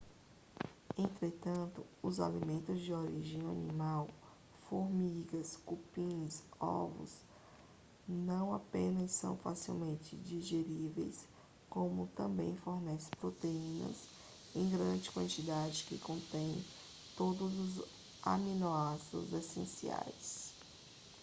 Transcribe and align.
entretanto 0.97 1.85
os 2.01 2.19
alimentos 2.19 2.79
de 2.81 2.91
origem 2.91 3.39
animal 3.47 4.07
formigas 4.67 5.57
cupins 5.63 6.41
ovos 6.59 7.15
não 8.07 8.51
apenas 8.51 9.11
são 9.11 9.37
facilmente 9.37 10.15
digeríveis 10.17 11.23
como 11.69 12.07
também 12.15 12.57
fornecem 12.63 13.11
proteínas 13.19 14.07
em 14.55 14.67
grande 14.71 15.11
quantidade 15.11 15.83
que 15.85 15.99
contêm 15.99 16.65
todos 17.15 17.53
os 17.59 17.85
aminoácidos 18.23 19.31
essenciais 19.33 20.51